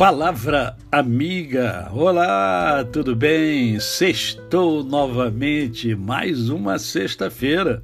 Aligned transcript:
Palavra 0.00 0.76
amiga, 0.90 1.90
olá, 1.92 2.82
tudo 2.90 3.14
bem? 3.14 3.78
Sextou 3.78 4.82
novamente, 4.82 5.94
mais 5.94 6.48
uma 6.48 6.78
sexta-feira, 6.78 7.82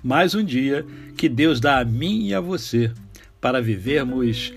mais 0.00 0.32
um 0.32 0.44
dia 0.44 0.86
que 1.16 1.28
Deus 1.28 1.58
dá 1.58 1.80
a 1.80 1.84
mim 1.84 2.28
e 2.28 2.34
a 2.36 2.40
você 2.40 2.92
para 3.40 3.60
vivermos 3.60 4.54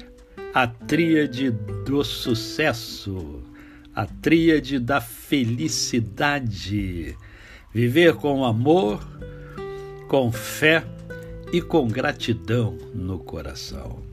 a 0.54 0.68
tríade 0.68 1.50
do 1.84 2.04
sucesso, 2.04 3.42
a 3.96 4.06
tríade 4.06 4.78
da 4.78 5.02
felicidade. 5.02 5.98
Viver 7.74 8.18
com 8.18 8.46
amor, 8.46 9.04
com 10.08 10.32
fé 10.32 10.86
e 11.52 11.60
com 11.60 11.88
gratidão 11.88 12.78
no 12.94 13.18
coração. 13.18 14.09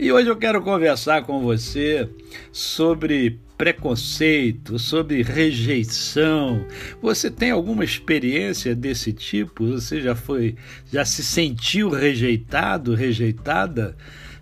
E 0.00 0.12
hoje 0.12 0.28
eu 0.30 0.36
quero 0.36 0.62
conversar 0.62 1.24
com 1.24 1.40
você 1.40 2.08
sobre 2.52 3.40
preconceito, 3.56 4.78
sobre 4.78 5.22
rejeição. 5.22 6.64
Você 7.02 7.28
tem 7.28 7.50
alguma 7.50 7.82
experiência 7.82 8.76
desse 8.76 9.12
tipo? 9.12 9.66
Você 9.66 10.00
já 10.00 10.14
foi, 10.14 10.54
já 10.86 11.04
se 11.04 11.24
sentiu 11.24 11.90
rejeitado, 11.90 12.94
rejeitada? 12.94 13.96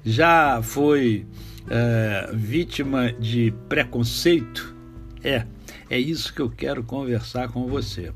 Já 0.05 0.60
foi 0.62 1.24
é, 1.70 2.30
vítima 2.34 3.10
de 3.15 3.51
preconceito? 3.66 4.77
É, 5.24 5.46
é 5.88 5.98
isso 5.98 6.34
que 6.34 6.43
eu 6.43 6.51
quero 6.51 6.84
conversar 6.84 7.48
com 7.48 7.66
você. 7.66 8.12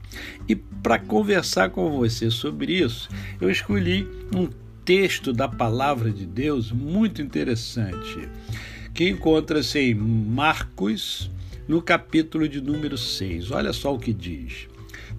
E 0.47 0.55
para 0.55 0.99
conversar 0.99 1.71
com 1.71 1.91
você 1.91 2.30
sobre 2.30 2.75
isso, 2.75 3.09
eu 3.41 3.51
escolhi 3.51 4.07
um 4.37 4.47
texto 4.84 5.33
da 5.33 5.48
palavra 5.48 6.10
de 6.10 6.27
Deus 6.27 6.73
muito 6.73 7.23
interessante, 7.23 8.29
que 8.93 9.09
encontra-se 9.09 9.79
em 9.79 9.95
Marcos, 9.95 11.30
no 11.68 11.80
capítulo 11.80 12.49
de 12.49 12.60
número 12.60 12.99
6. 12.99 13.51
Olha 13.51 13.73
só 13.73 13.95
o 13.95 13.99
que 13.99 14.13
diz. 14.13 14.68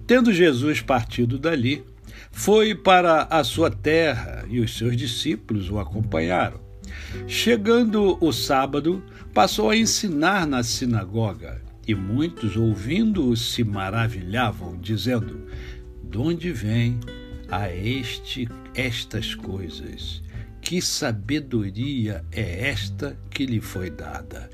Tendo 0.06 0.32
Jesus 0.32 0.80
partido 0.80 1.38
dali, 1.38 1.84
foi 2.30 2.74
para 2.74 3.22
a 3.24 3.42
sua 3.44 3.70
terra 3.70 4.44
e 4.48 4.60
os 4.60 4.76
seus 4.76 4.96
discípulos 4.96 5.70
o 5.70 5.78
acompanharam. 5.78 6.60
Chegando 7.26 8.18
o 8.20 8.32
sábado, 8.32 9.02
passou 9.32 9.70
a 9.70 9.76
ensinar 9.76 10.46
na 10.46 10.62
sinagoga, 10.62 11.62
e 11.86 11.94
muitos, 11.94 12.56
ouvindo-o, 12.56 13.36
se 13.36 13.64
maravilhavam, 13.64 14.78
dizendo: 14.80 15.46
De 16.04 16.18
onde 16.18 16.52
vem 16.52 16.98
a 17.52 17.70
este 17.70 18.48
estas 18.74 19.34
coisas. 19.34 20.22
Que 20.62 20.80
sabedoria 20.80 22.24
é 22.32 22.68
esta 22.68 23.14
que 23.28 23.44
lhe 23.44 23.60
foi 23.60 23.90
dada? 23.90 24.48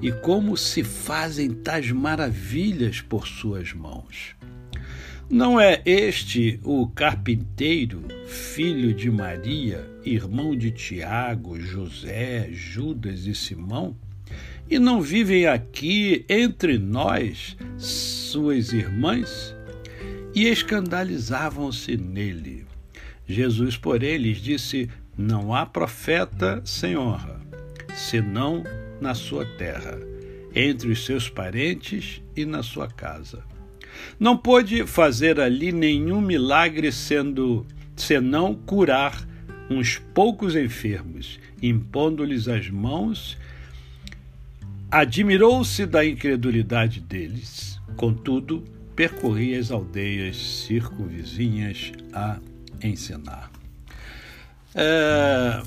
E 0.00 0.12
como 0.12 0.56
se 0.56 0.84
fazem 0.84 1.50
tais 1.50 1.90
maravilhas 1.90 3.00
por 3.00 3.26
suas 3.26 3.72
mãos? 3.72 4.36
Não 5.28 5.60
é 5.60 5.82
este 5.84 6.60
o 6.62 6.86
carpinteiro, 6.86 8.02
filho 8.26 8.94
de 8.94 9.10
Maria, 9.10 9.88
irmão 10.04 10.56
de 10.56 10.70
Tiago, 10.70 11.58
José, 11.58 12.48
Judas 12.52 13.26
e 13.26 13.34
Simão? 13.34 13.96
E 14.68 14.78
não 14.78 15.00
vivem 15.00 15.46
aqui 15.46 16.24
entre 16.28 16.78
nós 16.78 17.56
suas 17.76 18.72
irmãs? 18.72 19.54
E 20.34 20.46
escandalizavam-se 20.46 21.96
nele. 21.96 22.66
Jesus, 23.26 23.76
porém, 23.76 24.16
lhes 24.16 24.38
disse: 24.38 24.88
Não 25.16 25.54
há 25.54 25.64
profeta 25.64 26.60
sem 26.64 26.96
honra, 26.96 27.40
senão 27.94 28.64
na 29.00 29.14
sua 29.14 29.44
terra, 29.44 29.98
entre 30.54 30.90
os 30.90 31.04
seus 31.04 31.28
parentes 31.28 32.20
e 32.36 32.44
na 32.44 32.62
sua 32.62 32.88
casa. 32.88 33.44
Não 34.18 34.36
pôde 34.36 34.86
fazer 34.86 35.40
ali 35.40 35.72
nenhum 35.72 36.20
milagre 36.20 36.90
sendo 36.92 37.66
senão 37.96 38.54
curar 38.54 39.26
uns 39.68 39.98
poucos 40.12 40.56
enfermos, 40.56 41.38
impondo-lhes 41.62 42.48
as 42.48 42.68
mãos. 42.68 43.36
Admirou-se 44.90 45.86
da 45.86 46.04
incredulidade 46.04 47.00
deles. 47.00 47.80
Contudo, 47.96 48.64
percorria 49.00 49.58
as 49.58 49.70
aldeias 49.70 50.36
circunvizinhas 50.36 51.90
a 52.12 52.38
ensinar. 52.82 53.50
É, 54.74 55.62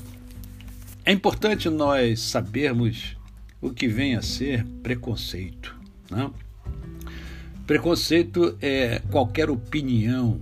é 1.04 1.12
importante 1.12 1.68
nós 1.68 2.20
sabermos 2.20 3.16
o 3.60 3.70
que 3.72 3.88
vem 3.88 4.14
a 4.14 4.22
ser 4.22 4.64
preconceito. 4.84 5.74
Né? 6.08 6.30
Preconceito 7.66 8.56
é 8.62 9.02
qualquer 9.10 9.50
opinião 9.50 10.40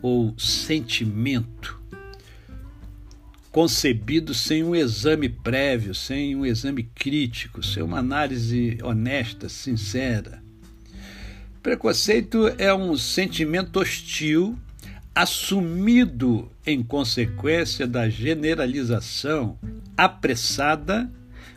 ou 0.00 0.34
sentimento 0.38 1.78
concebido 3.50 4.32
sem 4.32 4.64
um 4.64 4.74
exame 4.74 5.28
prévio, 5.28 5.94
sem 5.94 6.34
um 6.34 6.46
exame 6.46 6.84
crítico, 6.94 7.62
sem 7.62 7.82
uma 7.82 7.98
análise 7.98 8.78
honesta, 8.82 9.50
sincera, 9.50 10.41
Preconceito 11.62 12.48
é 12.58 12.74
um 12.74 12.96
sentimento 12.96 13.78
hostil 13.78 14.58
assumido 15.14 16.50
em 16.66 16.82
consequência 16.82 17.86
da 17.86 18.08
generalização 18.08 19.56
apressada 19.96 21.08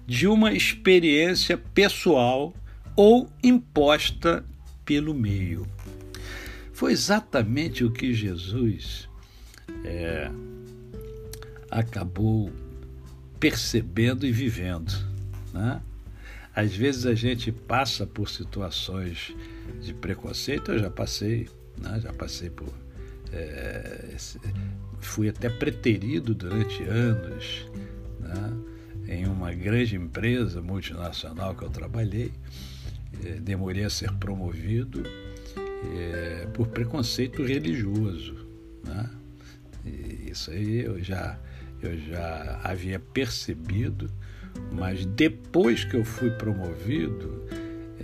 de 0.05 0.27
uma 0.27 0.53
experiência 0.53 1.57
pessoal 1.57 2.53
ou 2.95 3.27
imposta 3.41 4.45
pelo 4.85 5.11
meio. 5.11 5.65
Foi 6.71 6.91
exatamente 6.91 7.83
o 7.83 7.89
que 7.89 8.13
Jesus 8.13 9.09
é, 9.83 10.29
acabou 11.71 12.51
percebendo 13.39 14.23
e 14.23 14.31
vivendo. 14.31 14.93
Né? 15.51 15.81
Às 16.55 16.75
vezes 16.75 17.07
a 17.07 17.15
gente 17.15 17.51
passa 17.51 18.05
por 18.05 18.29
situações 18.29 19.33
de 19.81 19.93
preconceito, 19.93 20.71
eu 20.71 20.79
já 20.79 20.89
passei, 20.89 21.47
né? 21.77 21.99
já 22.01 22.13
passei 22.13 22.49
por. 22.49 22.73
É, 23.31 24.15
fui 24.99 25.27
até 25.29 25.49
preterido 25.49 26.33
durante 26.33 26.83
anos 26.83 27.67
né? 28.19 28.53
em 29.07 29.25
uma 29.25 29.53
grande 29.53 29.95
empresa 29.95 30.61
multinacional 30.61 31.55
que 31.55 31.63
eu 31.63 31.69
trabalhei. 31.69 32.31
É, 33.23 33.33
demorei 33.33 33.83
a 33.83 33.89
ser 33.89 34.11
promovido 34.13 35.03
é, 35.97 36.47
por 36.53 36.67
preconceito 36.67 37.43
religioso. 37.43 38.47
Né? 38.83 39.09
Isso 40.29 40.51
aí 40.51 40.81
eu 40.81 41.01
já, 41.03 41.39
eu 41.81 41.97
já 41.97 42.59
havia 42.63 42.99
percebido 42.99 44.09
mas 44.71 45.05
depois 45.05 45.83
que 45.83 45.95
eu 45.95 46.03
fui 46.03 46.29
promovido, 46.31 47.44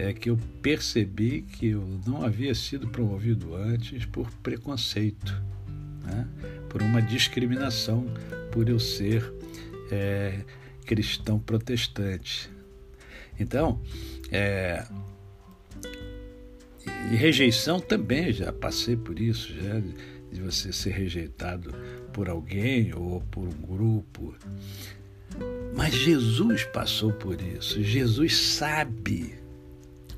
é 0.02 0.14
que 0.14 0.30
eu 0.30 0.38
percebi 0.62 1.44
que 1.44 1.68
eu 1.68 1.86
não 2.06 2.24
havia 2.24 2.56
sido 2.56 2.88
promovido 2.88 3.56
antes 3.56 4.06
por 4.06 4.30
preconceito, 4.38 5.42
né? 6.04 6.28
por 6.70 6.82
uma 6.82 7.02
discriminação, 7.02 8.08
por 8.52 8.68
eu 8.68 8.80
ser 8.80 9.32
é, 9.92 10.42
cristão 10.86 11.38
protestante. 11.38 12.50
Então, 13.40 13.80
é, 14.32 14.86
e 17.12 17.16
rejeição 17.16 17.80
também, 17.80 18.34
já 18.34 18.52
passei 18.52 18.96
por 18.96 19.20
isso, 19.20 19.54
já 19.54 19.80
de 20.32 20.42
você 20.42 20.74
ser 20.74 20.92
rejeitado 20.92 21.74
por 22.12 22.28
alguém 22.28 22.94
ou 22.96 23.22
por 23.22 23.48
um 23.48 23.62
grupo. 23.62 24.36
Mas 25.76 25.94
Jesus 25.94 26.64
passou 26.66 27.14
por 27.14 27.40
isso. 27.42 27.84
Jesus 27.84 28.36
sabe 28.36 29.42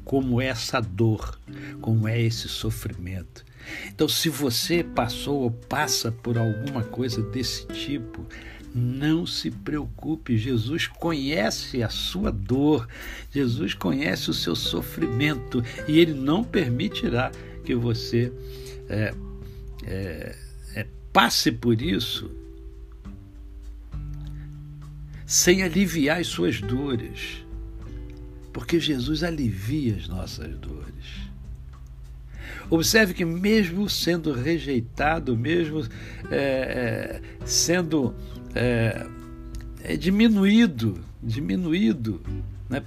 como 0.04 0.42
é 0.42 0.48
essa 0.48 0.80
dor, 0.80 1.40
como 1.82 2.08
é 2.08 2.22
esse 2.22 2.48
sofrimento. 2.48 3.46
Então, 3.88 4.08
se 4.10 4.30
você 4.30 4.84
passou 4.84 5.42
ou 5.42 5.52
passa 5.52 6.12
por 6.12 6.38
alguma 6.38 6.84
coisa 6.84 7.22
desse 7.22 7.66
tipo, 7.68 8.26
não 8.74 9.26
se 9.26 9.52
preocupe, 9.52 10.38
Jesus 10.38 10.88
conhece 10.88 11.84
a 11.84 11.90
sua 11.90 12.32
dor, 12.32 12.88
Jesus 13.32 13.74
conhece 13.74 14.30
o 14.30 14.34
seu 14.34 14.56
sofrimento 14.56 15.64
e 15.88 16.00
Ele 16.00 16.14
não 16.14 16.44
permitirá 16.44 17.32
que 17.64 17.76
você 17.76 18.34
é, 18.90 19.14
é, 19.86 20.36
é, 20.76 20.88
passe 21.12 21.52
por 21.52 21.82
isso 21.82 22.32
sem 25.26 25.64
aliviar 25.64 26.20
as 26.20 26.28
suas 26.28 26.60
dores, 26.60 27.43
porque 28.54 28.80
Jesus 28.80 29.24
alivia 29.24 29.96
as 29.96 30.08
nossas 30.08 30.56
dores. 30.58 31.34
Observe 32.70 33.14
que, 33.14 33.26
mesmo 33.26 33.90
sendo 33.90 34.32
rejeitado, 34.32 35.36
mesmo 35.36 35.86
é, 36.32 36.38
é, 36.38 37.22
sendo 37.46 38.16
é, 38.56 39.06
é, 39.84 39.98
diminuído, 39.98 41.04
diminuído, 41.22 42.22
Né? 42.70 42.82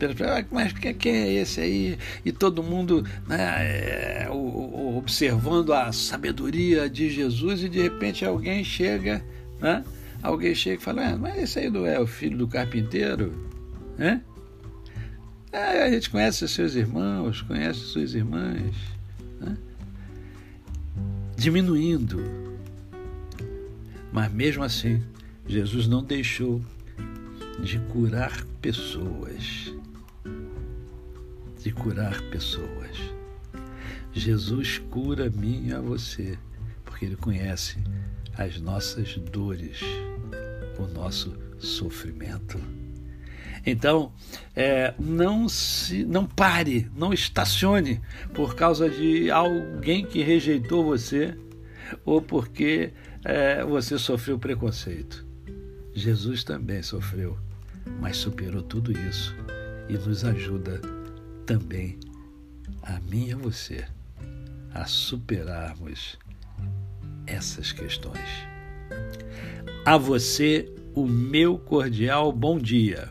Mas 0.51 0.73
quem 0.73 1.13
é 1.13 1.33
esse 1.35 1.61
aí? 1.61 1.99
E 2.25 2.33
todo 2.33 2.63
mundo 2.63 3.05
né, 3.29 3.37
é, 3.39 4.29
observando 4.31 5.73
a 5.73 5.93
sabedoria 5.93 6.89
de 6.89 7.11
Jesus 7.11 7.63
e 7.63 7.69
de 7.69 7.83
repente 7.83 8.25
alguém 8.25 8.65
chega, 8.65 9.25
né? 9.61 9.85
alguém 10.23 10.55
chega 10.55 10.81
e 10.81 10.85
fala, 10.85 11.11
ah, 11.11 11.17
mas 11.17 11.37
esse 11.37 11.59
aí 11.59 11.71
não 11.71 11.87
é 11.87 12.01
o 12.01 12.07
filho 12.07 12.39
do 12.39 12.49
carpinteiro? 12.49 13.33
Né? 13.97 14.21
É, 15.57 15.85
a 15.85 15.91
gente 15.91 16.11
conhece 16.11 16.47
seus 16.47 16.75
irmãos, 16.75 17.41
conhece 17.41 17.81
suas 17.81 18.13
irmãs. 18.13 18.77
Né? 19.41 19.57
Diminuindo. 21.35 22.23
Mas 24.13 24.31
mesmo 24.31 24.63
assim, 24.63 25.03
Jesus 25.49 25.89
não 25.89 26.05
deixou 26.05 26.63
de 27.59 27.79
curar 27.91 28.45
pessoas. 28.61 29.73
De 31.63 31.73
curar 31.73 32.21
pessoas. 32.25 32.99
Jesus 34.13 34.79
cura 34.91 35.29
a 35.29 35.31
mim 35.31 35.69
e 35.69 35.73
a 35.73 35.81
você, 35.81 36.39
porque 36.85 37.07
Ele 37.07 37.17
conhece 37.17 37.79
as 38.37 38.61
nossas 38.61 39.17
dores, 39.33 39.81
o 40.79 40.87
nosso 40.87 41.35
sofrimento. 41.59 42.61
Então, 43.67 44.13
é, 44.55 44.95
não 44.97 45.49
se, 45.49 46.05
não 46.05 46.25
pare, 46.25 46.89
não 46.97 47.13
estacione 47.13 48.01
por 48.33 48.55
causa 48.55 48.89
de 48.89 49.29
alguém 49.29 50.07
que 50.07 50.23
rejeitou 50.23 50.85
você 50.85 51.37
ou 52.05 52.23
porque 52.23 52.93
é, 53.25 53.65
você 53.65 53.99
sofreu 53.99 54.39
preconceito. 54.39 55.27
Jesus 55.93 56.45
também 56.45 56.81
sofreu, 56.81 57.37
mas 58.01 58.17
superou 58.17 58.63
tudo 58.63 58.93
isso 58.93 59.35
e 59.89 59.95
nos 59.95 60.25
ajuda 60.25 60.81
também, 61.45 61.99
a 62.83 63.01
mim 63.01 63.29
e 63.29 63.33
a 63.33 63.37
você, 63.37 63.85
a 64.73 64.85
superarmos 64.85 66.19
essas 67.27 67.73
questões. 67.73 68.47
A 69.85 69.97
você, 69.97 70.73
o 70.95 71.07
meu 71.07 71.59
cordial 71.59 72.31
bom 72.31 72.59
dia. 72.59 73.11